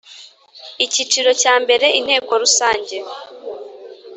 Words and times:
Icyiciro 0.85 1.29
cya 1.41 1.53
mbere 1.63 1.85
Inteko 1.99 2.31
Rusange 2.41 2.97